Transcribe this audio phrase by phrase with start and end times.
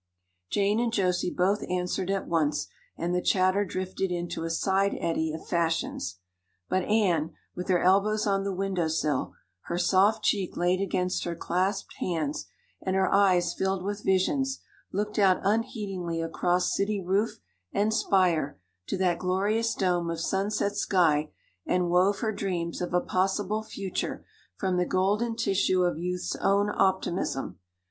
[0.49, 2.65] Jane and Josie both answered at once
[2.97, 6.17] and the chatter drifted into a side eddy of fashions.
[6.67, 9.35] But Anne, with her elbows on the window sill,
[9.65, 12.47] her soft cheek laid against her clasped hands,
[12.81, 14.61] and her eyes filled with visions,
[14.91, 17.37] looked out unheedingly across city roof
[17.71, 18.57] and spire
[18.87, 21.29] to that glorious dome of sunset sky
[21.67, 24.25] and wove her dreams of a possible future
[24.57, 27.59] from the golden tissue of youth's own optimism.